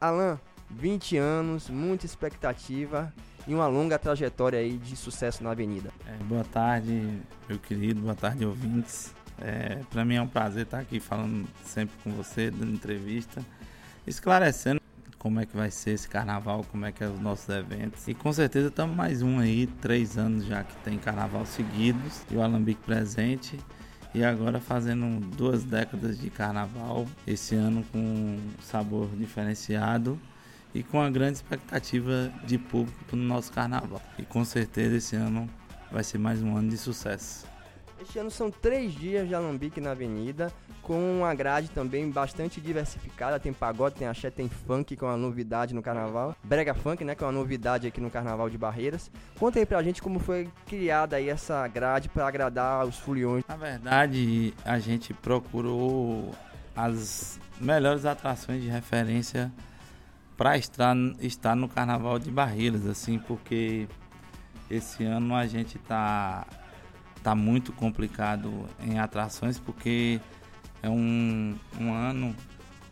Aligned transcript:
Alan, 0.00 0.38
20 0.70 1.16
anos, 1.16 1.68
muita 1.68 2.06
expectativa 2.06 3.12
e 3.46 3.54
uma 3.54 3.66
longa 3.66 3.98
trajetória 3.98 4.58
aí 4.60 4.76
de 4.76 4.94
sucesso 4.96 5.42
na 5.42 5.50
Avenida. 5.50 5.90
É, 6.06 6.22
boa 6.24 6.44
tarde, 6.44 7.20
meu 7.48 7.58
querido, 7.58 8.00
boa 8.02 8.14
tarde, 8.14 8.44
ouvintes. 8.44 9.12
É, 9.40 9.80
Para 9.90 10.04
mim 10.04 10.14
é 10.14 10.22
um 10.22 10.28
prazer 10.28 10.64
estar 10.64 10.78
aqui 10.78 11.00
falando 11.00 11.48
sempre 11.64 11.96
com 12.04 12.12
você, 12.12 12.50
dando 12.50 12.72
entrevista, 12.72 13.44
esclarecendo 14.06 14.80
como 15.18 15.40
é 15.40 15.46
que 15.46 15.56
vai 15.56 15.70
ser 15.70 15.90
esse 15.90 16.08
carnaval, 16.08 16.64
como 16.70 16.86
é 16.86 16.92
que 16.92 17.02
é 17.02 17.08
os 17.08 17.18
nossos 17.18 17.48
eventos. 17.48 18.06
E 18.06 18.14
com 18.14 18.32
certeza 18.32 18.68
estamos 18.68 18.96
mais 18.96 19.20
um 19.20 19.40
aí, 19.40 19.66
três 19.80 20.16
anos 20.16 20.44
já 20.44 20.62
que 20.62 20.76
tem 20.78 20.96
carnaval 20.96 21.44
seguidos 21.44 22.22
e 22.30 22.36
o 22.36 22.42
Alambique 22.42 22.82
presente. 22.82 23.58
E 24.14 24.24
agora 24.24 24.58
fazendo 24.60 25.20
duas 25.36 25.64
décadas 25.64 26.18
de 26.18 26.30
carnaval, 26.30 27.06
esse 27.26 27.54
ano 27.54 27.84
com 27.92 28.38
sabor 28.62 29.08
diferenciado 29.16 30.18
e 30.74 30.82
com 30.82 31.00
a 31.00 31.10
grande 31.10 31.34
expectativa 31.34 32.32
de 32.44 32.58
público 32.58 33.04
para 33.04 33.16
o 33.16 33.18
nosso 33.18 33.52
carnaval. 33.52 34.02
E 34.18 34.22
com 34.22 34.44
certeza 34.44 34.96
esse 34.96 35.14
ano 35.14 35.48
vai 35.92 36.02
ser 36.02 36.18
mais 36.18 36.42
um 36.42 36.56
ano 36.56 36.70
de 36.70 36.78
sucesso. 36.78 37.46
Este 38.00 38.18
ano 38.18 38.30
são 38.30 38.50
três 38.50 38.94
dias 38.94 39.26
de 39.26 39.34
Alambique 39.34 39.80
na 39.80 39.90
Avenida, 39.90 40.52
com 40.82 41.18
uma 41.18 41.34
grade 41.34 41.68
também 41.68 42.08
bastante 42.08 42.60
diversificada. 42.60 43.40
Tem 43.40 43.52
pagode, 43.52 43.96
tem 43.96 44.06
axé, 44.06 44.30
tem 44.30 44.48
funk, 44.48 44.96
que 44.96 45.04
é 45.04 45.06
uma 45.06 45.16
novidade 45.16 45.74
no 45.74 45.82
carnaval. 45.82 46.36
Brega 46.42 46.74
funk, 46.74 47.04
né, 47.04 47.14
que 47.14 47.24
é 47.24 47.26
uma 47.26 47.32
novidade 47.32 47.86
aqui 47.86 48.00
no 48.00 48.10
Carnaval 48.10 48.48
de 48.48 48.56
Barreiras. 48.56 49.10
Conta 49.38 49.58
aí 49.58 49.66
pra 49.66 49.82
gente 49.82 50.00
como 50.00 50.18
foi 50.20 50.48
criada 50.66 51.16
aí 51.16 51.28
essa 51.28 51.66
grade 51.66 52.08
para 52.08 52.26
agradar 52.26 52.86
os 52.86 52.98
foliões. 52.98 53.44
Na 53.48 53.56
verdade, 53.56 54.54
a 54.64 54.78
gente 54.78 55.12
procurou 55.12 56.32
as 56.74 57.40
melhores 57.60 58.04
atrações 58.04 58.62
de 58.62 58.68
referência 58.68 59.52
para 60.36 60.56
estar, 60.56 60.94
estar 61.18 61.56
no 61.56 61.68
Carnaval 61.68 62.18
de 62.18 62.30
Barreiras, 62.30 62.86
assim, 62.86 63.18
porque 63.18 63.88
esse 64.70 65.02
ano 65.02 65.34
a 65.34 65.46
gente 65.46 65.78
tá 65.80 66.46
tá 67.22 67.34
muito 67.34 67.72
complicado 67.72 68.52
em 68.80 68.98
atrações 68.98 69.58
porque 69.58 70.20
é 70.82 70.88
um, 70.88 71.54
um 71.80 71.92
ano 71.92 72.34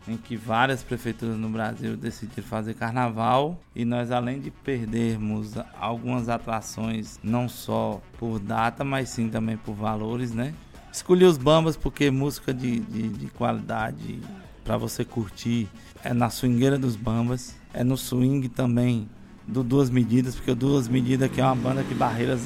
em 0.07 0.15
que 0.15 0.37
várias 0.37 0.83
prefeituras 0.83 1.37
no 1.37 1.49
Brasil 1.49 1.97
decidiram 1.97 2.47
fazer 2.47 2.73
carnaval 2.73 3.59
e 3.75 3.83
nós 3.83 4.11
além 4.11 4.39
de 4.39 4.49
perdermos 4.49 5.53
algumas 5.79 6.29
atrações 6.29 7.19
não 7.23 7.49
só 7.49 8.01
por 8.17 8.39
data 8.39 8.83
mas 8.83 9.09
sim 9.09 9.29
também 9.29 9.57
por 9.57 9.73
valores 9.73 10.33
né? 10.33 10.53
Escolhi 10.91 11.25
os 11.25 11.37
bambas 11.37 11.75
porque 11.75 12.09
música 12.09 12.53
de, 12.53 12.79
de, 12.79 13.09
de 13.09 13.27
qualidade 13.27 14.19
para 14.63 14.77
você 14.77 15.03
curtir 15.03 15.67
é 16.03 16.13
na 16.13 16.29
swingueira 16.29 16.77
dos 16.77 16.95
bambas 16.95 17.55
é 17.73 17.83
no 17.83 17.97
swing 17.97 18.47
também 18.49 19.09
do 19.47 19.63
Duas 19.63 19.89
Medidas, 19.89 20.35
porque 20.35 20.51
o 20.51 20.55
Duas 20.55 20.87
Medidas 20.87 21.31
que 21.31 21.39
é 21.39 21.43
uma 21.43 21.55
banda 21.55 21.83
que 21.83 21.93
Barreiras 21.93 22.41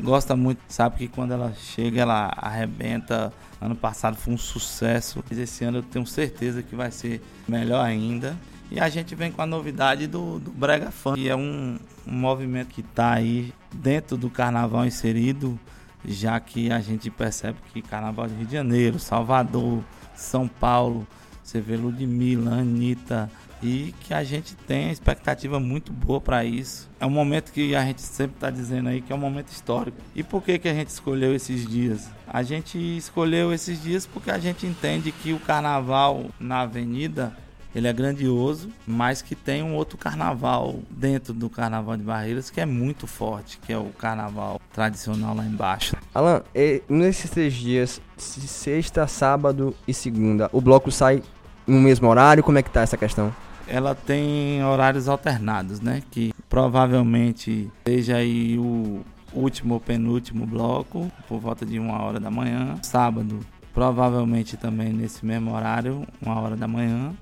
gosta 0.00 0.36
muito, 0.36 0.60
sabe 0.68 0.98
que 0.98 1.08
quando 1.08 1.32
ela 1.32 1.52
chega 1.54 2.02
ela 2.02 2.32
arrebenta. 2.36 3.32
Ano 3.60 3.74
passado 3.74 4.16
foi 4.16 4.34
um 4.34 4.38
sucesso, 4.38 5.24
esse 5.30 5.64
ano 5.64 5.78
eu 5.78 5.82
tenho 5.82 6.06
certeza 6.06 6.62
que 6.62 6.76
vai 6.76 6.90
ser 6.90 7.22
melhor 7.48 7.82
ainda. 7.82 8.36
E 8.70 8.78
a 8.78 8.88
gente 8.88 9.14
vem 9.14 9.30
com 9.30 9.40
a 9.40 9.46
novidade 9.46 10.06
do, 10.06 10.38
do 10.38 10.50
Brega 10.50 10.90
Funk, 10.90 11.20
que 11.20 11.28
é 11.28 11.36
um, 11.36 11.78
um 12.06 12.12
movimento 12.12 12.68
que 12.68 12.80
está 12.80 13.12
aí 13.12 13.54
dentro 13.72 14.16
do 14.16 14.28
carnaval 14.28 14.84
inserido, 14.84 15.58
já 16.04 16.38
que 16.40 16.70
a 16.70 16.80
gente 16.80 17.10
percebe 17.10 17.58
que 17.72 17.80
Carnaval 17.80 18.26
de 18.26 18.34
Rio 18.34 18.46
de 18.46 18.52
Janeiro, 18.52 18.98
Salvador, 18.98 19.82
São 20.14 20.46
Paulo, 20.46 21.06
você 21.44 21.60
vê 21.60 21.76
Ludmilla, 21.76 22.54
Anitta, 22.54 23.30
e 23.62 23.94
que 24.00 24.12
a 24.12 24.24
gente 24.24 24.54
tem 24.54 24.90
expectativa 24.90 25.60
muito 25.60 25.92
boa 25.92 26.20
para 26.20 26.44
isso. 26.44 26.88
É 26.98 27.06
um 27.06 27.10
momento 27.10 27.52
que 27.52 27.76
a 27.76 27.84
gente 27.84 28.02
sempre 28.02 28.36
está 28.36 28.50
dizendo 28.50 28.88
aí 28.88 29.00
que 29.00 29.12
é 29.12 29.16
um 29.16 29.18
momento 29.18 29.48
histórico. 29.48 29.96
E 30.14 30.22
por 30.22 30.42
que, 30.42 30.58
que 30.58 30.68
a 30.68 30.74
gente 30.74 30.88
escolheu 30.88 31.34
esses 31.34 31.66
dias? 31.66 32.10
A 32.26 32.42
gente 32.42 32.78
escolheu 32.78 33.52
esses 33.52 33.80
dias 33.82 34.06
porque 34.06 34.30
a 34.30 34.38
gente 34.38 34.66
entende 34.66 35.12
que 35.12 35.32
o 35.32 35.38
carnaval 35.38 36.26
na 36.40 36.60
avenida 36.60 37.36
ele 37.74 37.88
é 37.88 37.92
grandioso, 37.92 38.70
mas 38.86 39.20
que 39.20 39.34
tem 39.34 39.62
um 39.62 39.74
outro 39.74 39.98
carnaval 39.98 40.78
dentro 40.88 41.34
do 41.34 41.50
carnaval 41.50 41.96
de 41.96 42.04
Barreiras 42.04 42.48
que 42.48 42.60
é 42.60 42.66
muito 42.66 43.06
forte, 43.06 43.58
que 43.58 43.72
é 43.72 43.78
o 43.78 43.90
carnaval 43.98 44.60
tradicional 44.72 45.34
lá 45.34 45.44
embaixo. 45.44 45.93
Alan, 46.14 46.42
nesses 46.88 47.30
três 47.30 47.52
dias, 47.52 48.00
sexta, 48.16 49.06
sábado 49.06 49.74
e 49.86 49.92
segunda, 49.92 50.48
o 50.52 50.60
bloco 50.60 50.92
sai 50.92 51.22
no 51.66 51.80
mesmo 51.80 52.08
horário? 52.08 52.42
Como 52.42 52.56
é 52.56 52.62
que 52.62 52.70
tá 52.70 52.82
essa 52.82 52.96
questão? 52.96 53.34
ela 53.66 53.94
tem 53.94 54.62
horários 54.64 55.08
alternados, 55.08 55.80
né? 55.80 56.02
Que 56.10 56.32
provavelmente 56.48 57.70
seja 57.86 58.16
aí 58.16 58.58
o 58.58 59.02
último 59.32 59.74
ou 59.74 59.80
penúltimo 59.80 60.46
bloco, 60.46 61.10
por 61.28 61.40
volta 61.40 61.64
de 61.64 61.78
uma 61.78 62.02
hora 62.02 62.20
da 62.20 62.30
manhã. 62.30 62.76
Sábado, 62.82 63.40
provavelmente 63.72 64.56
também 64.56 64.92
nesse 64.92 65.24
mesmo 65.24 65.54
horário, 65.54 66.06
uma 66.20 66.38
hora 66.40 66.56
da 66.56 66.68
manhã. 66.68 67.12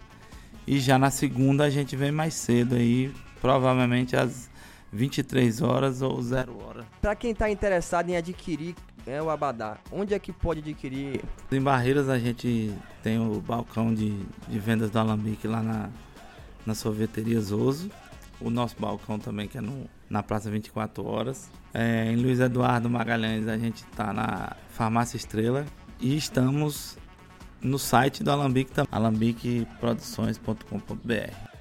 E 0.67 0.79
já 0.79 0.99
na 0.99 1.11
segunda 1.11 1.65
a 1.65 1.71
gente 1.71 1.97
vem 1.97 2.13
mais 2.13 2.35
cedo 2.35 2.75
aí, 2.75 3.13
provavelmente 3.41 4.17
às 4.17 4.51
23 4.93 5.63
horas 5.63 6.03
ou 6.03 6.21
0 6.21 6.57
hora. 6.65 6.87
Para 7.01 7.17
quem 7.17 7.33
está 7.33 7.51
interessado 7.51 8.11
em 8.11 8.17
adquirir 8.17 8.75
é 9.07 9.21
o 9.21 9.31
Abadá, 9.31 9.79
onde 9.91 10.15
é 10.15 10.19
que 10.19 10.33
pode 10.33 10.61
adquirir? 10.61 11.23
Em 11.51 11.61
Barreiras 11.61 12.09
a 12.09 12.19
gente 12.19 12.73
tem 13.03 13.19
o 13.19 13.41
balcão 13.41 13.93
de, 13.93 14.17
de 14.47 14.59
vendas 14.61 14.91
do 14.91 14.99
Alambique 14.99 15.49
lá 15.49 15.61
na 15.61 15.91
na 16.67 16.75
sorveteria 16.75 17.41
Zoso. 17.41 17.89
O 18.41 18.51
nosso 18.51 18.75
balcão 18.79 19.19
também, 19.19 19.47
que 19.47 19.59
é 19.59 19.61
no, 19.61 19.87
na 20.09 20.23
Praça 20.23 20.51
24 20.51 21.05
Horas. 21.05 21.51
É, 21.73 22.11
em 22.11 22.17
Luiz 22.17 22.41
Eduardo 22.41 22.91
Magalhães, 22.91 23.47
a 23.47 23.57
gente 23.57 23.85
está 23.85 24.13
na 24.13 24.57
Farmácia 24.71 25.17
Estrela. 25.17 25.65
E 26.01 26.17
estamos 26.17 26.99
no 27.61 27.79
site 27.79 28.25
do 28.25 28.33
Alambique, 28.33 28.73
alambiqueproduções.com.br. 28.91 31.52